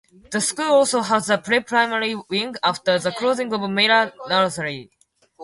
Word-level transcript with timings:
The 0.31 0.41
school 0.41 0.71
also 0.71 1.01
has 1.01 1.29
a 1.29 1.37
"Pre-Primary 1.37 2.15
Wing" 2.27 2.55
after 2.63 2.97
the 2.97 3.11
closing 3.11 3.53
of 3.53 3.69
Mira 3.69 4.11
Nursery. 4.29 4.89